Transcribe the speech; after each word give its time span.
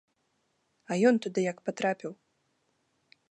А 0.89 0.97
ён 1.09 1.15
туды 1.27 1.39
як 1.51 1.57
патрапіў? 1.69 2.11